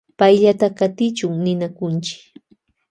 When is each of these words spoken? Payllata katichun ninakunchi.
Payllata 0.17 0.67
katichun 0.77 1.33
ninakunchi. 1.43 2.15